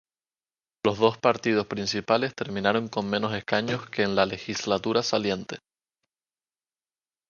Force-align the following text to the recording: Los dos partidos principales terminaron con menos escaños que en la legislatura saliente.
Los 0.83 0.97
dos 0.97 1.19
partidos 1.19 1.67
principales 1.67 2.33
terminaron 2.33 2.87
con 2.87 3.07
menos 3.07 3.35
escaños 3.35 3.87
que 3.87 4.01
en 4.01 4.15
la 4.15 4.25
legislatura 4.25 5.03
saliente. 5.03 5.57